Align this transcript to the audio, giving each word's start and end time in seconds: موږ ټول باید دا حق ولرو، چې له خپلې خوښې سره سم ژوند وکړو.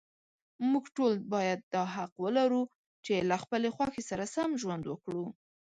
موږ 0.71 0.85
ټول 0.97 1.13
باید 1.33 1.59
دا 1.73 1.83
حق 1.95 2.13
ولرو، 2.23 2.63
چې 3.05 3.13
له 3.29 3.35
خپلې 3.43 3.69
خوښې 3.75 4.03
سره 4.09 4.23
سم 4.35 4.49
ژوند 4.61 4.83
وکړو. 4.87 5.25